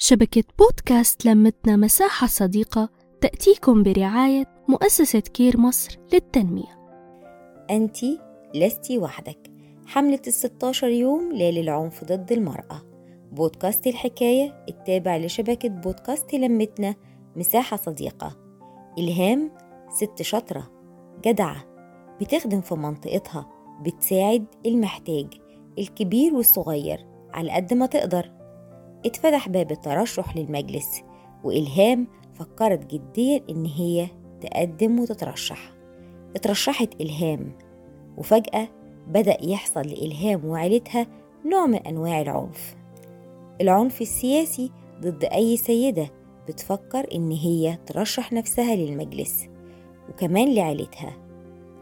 شبكة 0.00 0.44
بودكاست 0.58 1.26
لمتنا 1.26 1.76
مساحة 1.76 2.26
صديقة 2.26 2.88
تأتيكم 3.20 3.82
برعاية 3.82 4.44
مؤسسة 4.68 5.20
كير 5.20 5.60
مصر 5.60 5.98
للتنمية. 6.12 6.78
أنت 7.70 7.96
لست 8.54 8.90
وحدك. 8.90 9.50
حملة 9.86 10.20
الستاشر 10.26 10.88
يوم 10.88 11.32
لا 11.32 11.50
للعنف 11.50 12.04
ضد 12.04 12.32
المرأة. 12.32 12.82
بودكاست 13.32 13.86
الحكاية 13.86 14.64
التابع 14.68 15.16
لشبكة 15.16 15.68
بودكاست 15.68 16.34
لمتنا 16.34 16.94
مساحة 17.36 17.76
صديقة. 17.76 18.36
إلهام 18.98 19.50
ست 19.90 20.22
شاطرة 20.22 20.70
جدعة. 21.24 21.64
بتخدم 22.20 22.60
في 22.60 22.74
منطقتها. 22.74 23.48
بتساعد 23.82 24.46
المحتاج 24.66 25.26
الكبير 25.78 26.34
والصغير 26.34 27.06
على 27.32 27.52
قد 27.52 27.74
ما 27.74 27.86
تقدر. 27.86 28.37
اتفتح 29.06 29.48
باب 29.48 29.70
الترشح 29.70 30.36
للمجلس 30.36 31.02
وإلهام 31.44 32.06
فكرت 32.34 32.94
جديا 32.94 33.40
إن 33.50 33.66
هي 33.66 34.08
تقدم 34.40 35.00
وتترشح. 35.00 35.72
اترشحت 36.36 37.00
إلهام 37.00 37.52
وفجأة 38.18 38.68
بدأ 39.08 39.36
يحصل 39.42 39.80
لإلهام 39.80 40.44
وعيلتها 40.44 41.06
نوع 41.46 41.66
من 41.66 41.74
أنواع 41.74 42.20
العنف. 42.20 42.76
العنف 43.60 44.00
السياسي 44.00 44.70
ضد 45.00 45.24
أي 45.24 45.56
سيدة 45.56 46.10
بتفكر 46.48 47.06
إن 47.14 47.30
هي 47.30 47.78
ترشح 47.86 48.32
نفسها 48.32 48.76
للمجلس 48.76 49.46
وكمان 50.08 50.54
لعيلتها. 50.54 51.12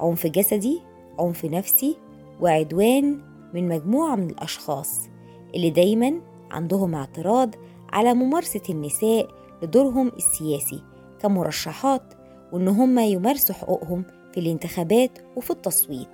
عنف 0.00 0.26
جسدي 0.26 0.80
عنف 1.18 1.44
نفسي 1.44 1.96
وعدوان 2.40 3.20
من 3.54 3.68
مجموعة 3.68 4.16
من 4.16 4.30
الأشخاص 4.30 5.08
اللي 5.54 5.70
دايما 5.70 6.20
عندهم 6.50 6.94
اعتراض 6.94 7.54
على 7.92 8.14
ممارسة 8.14 8.62
النساء 8.70 9.28
لدورهم 9.62 10.08
السياسي 10.08 10.82
كمرشحات 11.20 12.14
وإن 12.52 12.68
هم 12.68 12.98
يمارسوا 12.98 13.54
حقوقهم 13.54 14.04
في 14.32 14.40
الانتخابات 14.40 15.18
وفي 15.36 15.50
التصويت. 15.50 16.08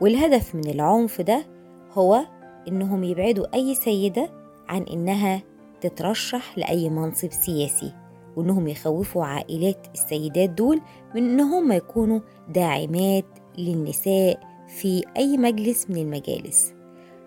والهدف 0.00 0.54
من 0.54 0.68
العنف 0.70 1.20
ده 1.20 1.46
هو 1.92 2.20
إنهم 2.68 3.04
يبعدوا 3.04 3.54
أي 3.54 3.74
سيدة 3.74 4.30
عن 4.68 4.82
إنها 4.82 5.42
تترشح 5.80 6.58
لأي 6.58 6.88
منصب 6.88 7.32
سياسي 7.32 7.92
وإنهم 8.36 8.68
يخوفوا 8.68 9.24
عائلات 9.24 9.86
السيدات 9.94 10.50
دول 10.50 10.80
من 11.14 11.24
إن 11.30 11.40
هم 11.40 11.72
يكونوا 11.72 12.20
داعمات 12.48 13.24
للنساء 13.58 14.40
في 14.68 15.04
أي 15.16 15.38
مجلس 15.38 15.90
من 15.90 15.96
المجالس. 15.96 16.74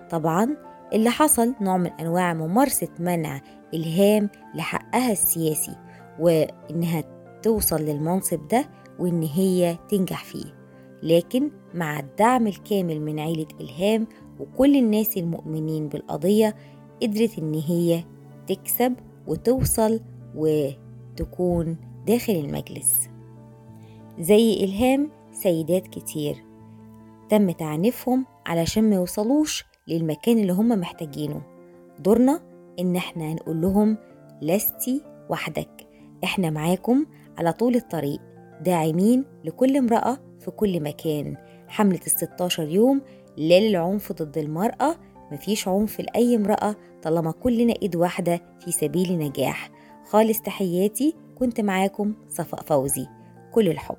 طبعا 0.09 0.57
اللي 0.93 1.09
حصل 1.09 1.55
نوع 1.61 1.77
من 1.77 1.87
أنواع 1.91 2.33
ممارسة 2.33 2.87
منع 2.99 3.41
إلهام 3.73 4.29
لحقها 4.55 5.11
السياسي 5.11 5.75
وإنها 6.19 7.03
توصل 7.41 7.81
للمنصب 7.81 8.47
ده 8.47 8.65
وإن 8.99 9.23
هي 9.23 9.77
تنجح 9.89 10.23
فيه. 10.23 10.55
لكن 11.03 11.51
مع 11.73 11.99
الدعم 11.99 12.47
الكامل 12.47 13.01
من 13.01 13.19
عيلة 13.19 13.47
إلهام 13.61 14.07
وكل 14.39 14.75
الناس 14.75 15.17
المؤمنين 15.17 15.87
بالقضية 15.87 16.55
قدرت 17.03 17.39
إن 17.39 17.53
هي 17.53 18.03
تكسب 18.47 18.93
وتوصل 19.27 19.99
وتكون 20.35 21.77
داخل 22.07 22.33
المجلس. 22.33 23.09
زي 24.19 24.53
إلهام 24.63 25.09
سيدات 25.31 25.87
كتير 25.87 26.43
تم 27.29 27.51
تعنيفهم 27.51 28.25
علشان 28.45 28.89
ما 28.89 28.95
يوصلوش 28.95 29.65
للمكان 29.89 30.37
اللي 30.37 30.53
هم 30.53 30.67
محتاجينه. 30.67 31.41
دورنا 31.99 32.41
إن 32.79 32.95
إحنا 32.95 33.33
نقول 33.33 33.61
لهم 33.61 33.97
لستي 34.41 35.01
وحدك 35.29 35.87
إحنا 36.23 36.49
معاكم 36.49 37.05
على 37.37 37.53
طول 37.53 37.75
الطريق 37.75 38.19
داعمين 38.61 39.25
لكل 39.43 39.77
امرأة 39.77 40.17
في 40.39 40.51
كل 40.51 40.83
مكان. 40.83 41.35
حملة 41.67 41.99
الستاشر 42.05 42.67
يوم 42.67 43.01
لا 43.37 43.59
للعنف 43.59 44.11
ضد 44.11 44.37
المرأة 44.37 44.95
مفيش 45.31 45.67
عنف 45.67 45.99
لأي 45.99 46.35
امرأة 46.35 46.75
طالما 47.03 47.31
كلنا 47.31 47.73
إيد 47.81 47.95
واحدة 47.95 48.41
في 48.59 48.71
سبيل 48.71 49.17
نجاح. 49.19 49.71
خالص 50.05 50.41
تحياتي 50.41 51.15
كنت 51.39 51.61
معاكم 51.61 52.13
صفاء 52.27 52.61
فوزي. 52.61 53.07
كل 53.53 53.67
الحب. 53.67 53.97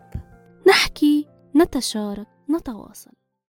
نحكي 0.69 1.27
نتشارك 1.57 2.27
نتواصل. 2.51 3.20